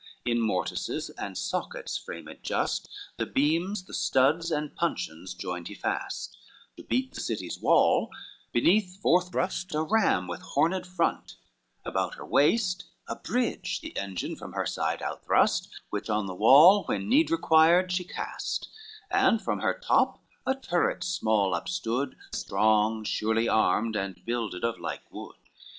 [0.25, 5.75] XLIV In mortices and sockets framed just, The beams, the studs and puncheons joined he
[5.75, 6.39] fast;
[6.77, 8.09] To beat the city's wall,
[8.51, 11.35] beneath forth brust A ram with horned front,
[11.85, 16.33] about her waist A bridge the engine from her side out thrust, Which on the
[16.33, 17.29] wall when need
[17.89, 18.69] she cast;
[19.11, 24.79] And from her top a turret small up stood, Strong, surely armed, and builded of
[24.79, 25.35] like wood.